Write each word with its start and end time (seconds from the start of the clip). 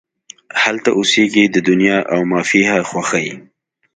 هلته 0.63 0.89
اوسیږې 0.99 1.45
د 1.49 1.57
دنیا 1.69 1.97
او 2.13 2.19
مافیها 2.31 2.77
خوښۍ 2.89 3.29